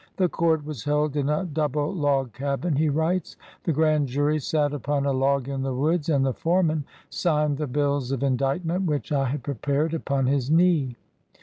"The 0.17 0.29
court 0.29 0.65
was 0.65 0.83
held 0.85 1.15
in 1.15 1.29
a 1.29 1.45
double 1.45 1.93
log 1.93 2.33
cabin," 2.33 2.75
he 2.77 2.89
writes; 2.89 3.37
"the 3.65 3.71
grand 3.71 4.07
jury 4.07 4.39
sat 4.39 4.73
upon 4.73 5.05
a 5.05 5.11
log 5.13 5.47
in 5.47 5.61
the 5.61 5.75
woods, 5.75 6.09
and 6.09 6.25
the 6.25 6.33
foreman 6.33 6.85
signed 7.11 7.57
the 7.59 7.67
bills 7.67 8.11
of 8.11 8.23
indictment, 8.23 8.87
which 8.87 9.11
I 9.11 9.25
had 9.25 9.43
prepared, 9.43 9.93
upon 9.93 10.25
his 10.25 10.49
knee. 10.49 10.95